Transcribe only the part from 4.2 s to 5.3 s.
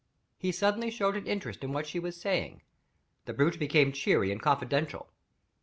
and confidential.